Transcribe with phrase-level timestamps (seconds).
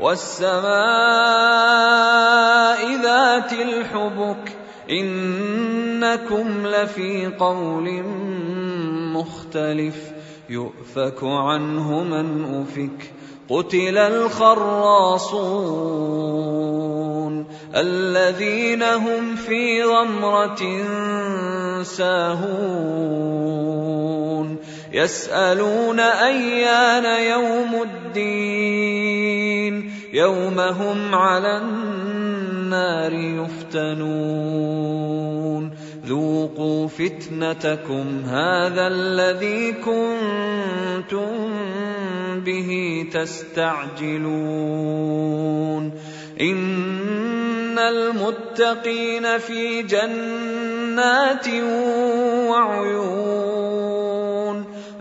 [0.00, 0.64] والسماء
[3.02, 4.56] ذات الحبك
[4.90, 8.02] إنكم لفي قول
[9.12, 10.12] مختلف
[10.48, 13.12] يؤفك عنه من أفك
[13.48, 15.54] قتل الخراصون
[17.76, 20.82] الذين هم في غمرة
[21.82, 23.14] ساهون
[24.94, 34.84] يسألون أيان يوم الدين يوم هم على النار يفتنون.
[36.06, 41.50] ذوقوا فتنتكم هذا الذي كنتم
[42.40, 44.24] به تستعجلون.
[46.40, 51.48] إن المتقين في جنات
[52.48, 54.13] وعيون.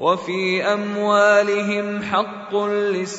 [0.00, 3.16] وفي أموالهم حق للسائل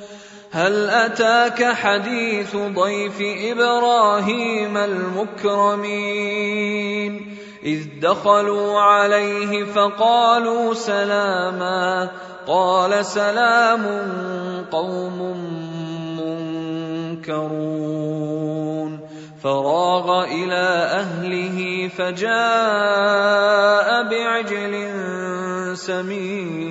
[0.53, 6.21] هل أتاك حديث ضيف إبراهيم المكرمين؟
[7.63, 12.09] إذ دخلوا عليه فقالوا سلاما
[12.47, 13.85] قال سلام
[14.71, 15.37] قوم
[17.17, 18.11] منكرون.
[19.43, 20.65] فراغ إلى
[21.01, 22.29] أهله فجاء
[24.03, 24.91] بعجل
[25.77, 26.70] سمين.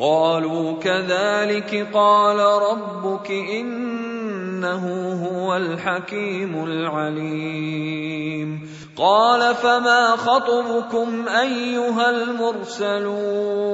[0.00, 8.70] قالوا كذلك قال ربك إنه هو الحكيم العليم.
[8.96, 13.70] قال فما خطبكم أيها المرسلون؟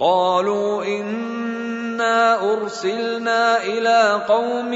[0.00, 4.70] قالوا إنا أرسلنا إلى قوم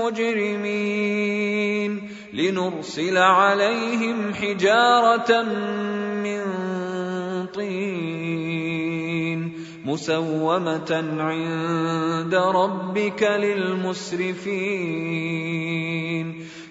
[0.00, 5.42] مجرمين لنرسل عليهم حجارة
[6.22, 6.42] من
[7.46, 8.27] طين
[9.88, 14.68] مسومة عند ربك للمسرفين.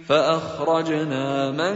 [0.07, 1.75] فأخرجنا من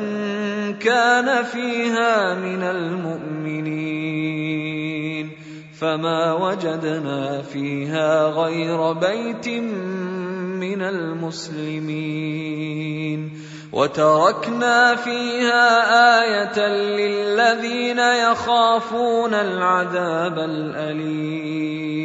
[0.79, 4.01] كان فيها من المؤمنين.
[5.79, 9.47] فما وجدنا فيها غير بيت
[10.61, 12.41] من المسلمين.
[13.73, 15.63] وتركنا فيها
[16.23, 22.01] آية للذين يخافون العذاب الأليم.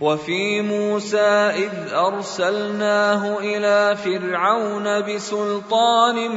[0.00, 6.30] وفي موسى إذ أرسلناه إلى فرعون بسلطان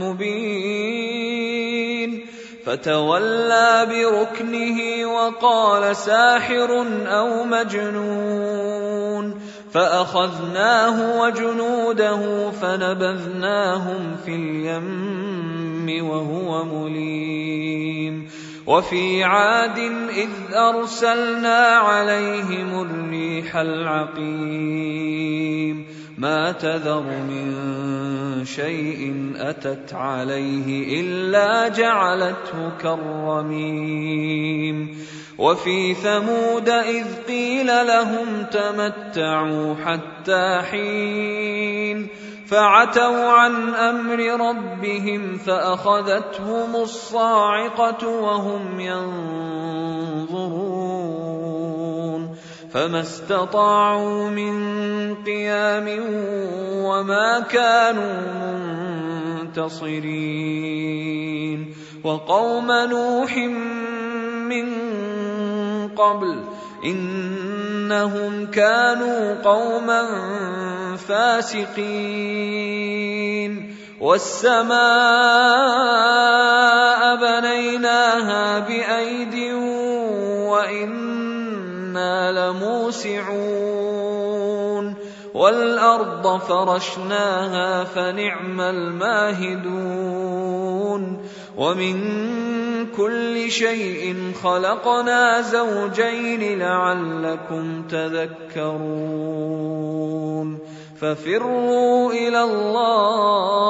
[0.00, 1.10] مبين.
[2.66, 8.79] فتولى بركنه وقال ساحر أو مجنون.
[9.72, 18.30] فأخذناه وجنوده فنبذناهم في اليم وهو مليم.
[18.66, 19.78] وفي عاد
[20.08, 25.20] إذ أرسلنا عليهم الريح العقيم.
[26.20, 34.26] ما تذر من شيء أتت عليه إلا جعلته كالرميم.
[35.38, 42.08] وفي ثمود إذ قيل لهم تمتعوا حتى حين
[42.46, 50.50] فعتوا عن أمر ربهم فأخذتهم الصاعقة وهم ينظرون.
[52.72, 54.54] فما استطاعوا من
[55.24, 55.88] قيام
[56.84, 58.20] وما كانوا
[59.50, 60.80] منتصرين
[62.04, 63.36] وقوم نوح
[64.46, 64.68] من
[65.88, 66.44] قبل
[66.84, 70.06] انهم كانوا قوما
[70.96, 72.40] فاسقين
[74.00, 74.80] والسماء
[82.90, 84.86] لموسعون
[85.34, 89.70] والأرض فرشناها فنعم الماهدون.
[91.56, 91.96] ومن
[92.96, 98.98] كل شيء خلقنا زوجين لعلكم تذكرون.
[101.00, 103.60] ففروا إلى الله.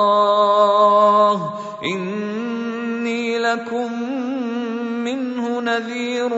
[1.84, 4.02] إني لكم
[5.04, 6.30] منه نذير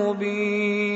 [0.00, 0.95] مبين.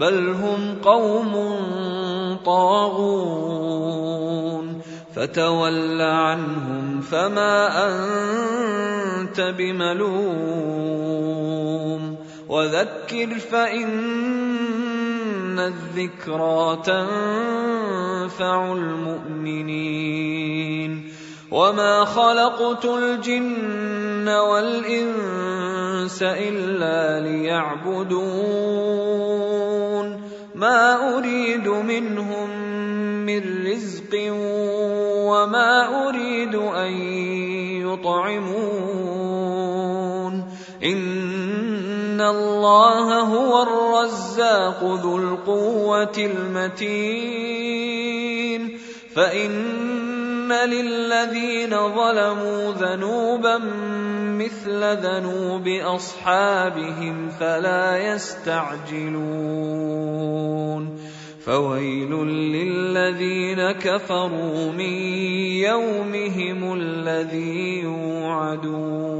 [0.00, 1.56] بل هم قوم
[2.44, 3.96] طاغون
[5.14, 10.86] فتول عنهم فما انت بملوم
[12.48, 13.96] وذكر فان
[15.58, 20.26] الذكرى تنفع المؤمنين
[21.50, 28.96] وما خلقت الجن والانس الا ليعبدون
[30.56, 32.50] ما أريد منهم
[33.26, 34.12] من رزق
[35.28, 36.92] وما أريد أن
[37.84, 38.96] يطعمون.
[40.84, 47.76] إن الله هو الرزاق ذو القوة المتين.
[49.14, 50.05] فإن
[50.52, 53.58] للذين ظلموا ذنوبا
[54.38, 59.66] مثل ذنوب اصحابهم فلا يستعجلون
[61.46, 64.94] فويل للذين كفروا من
[65.62, 69.16] يومهم الذي يوعدون